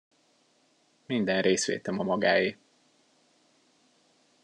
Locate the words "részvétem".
1.41-1.99